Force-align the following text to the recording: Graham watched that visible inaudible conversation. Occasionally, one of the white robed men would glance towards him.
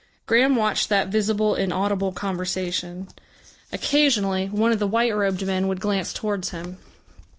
Graham 0.25 0.55
watched 0.55 0.89
that 0.89 1.09
visible 1.09 1.53
inaudible 1.53 2.11
conversation. 2.11 3.07
Occasionally, 3.71 4.47
one 4.47 4.71
of 4.71 4.79
the 4.79 4.87
white 4.87 5.15
robed 5.15 5.45
men 5.45 5.67
would 5.67 5.79
glance 5.79 6.11
towards 6.11 6.49
him. 6.49 6.79